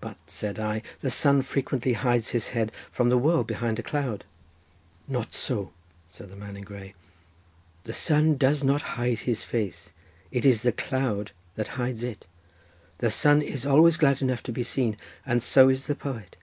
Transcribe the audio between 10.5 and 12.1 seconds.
the cloud that hides